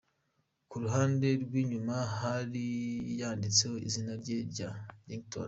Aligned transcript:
Ku 0.69 0.75
ruhande 0.83 1.27
rw’inyuma 1.43 1.97
yari 2.23 2.67
yanditseho 3.19 3.75
izina 3.87 4.11
rye 4.21 4.37
rya 4.51 4.69
Ringtone. 5.07 5.39